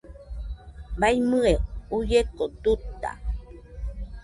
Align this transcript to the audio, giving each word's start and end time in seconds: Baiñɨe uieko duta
Baiñɨe 0.99 1.51
uieko 1.95 2.43
duta 2.63 3.09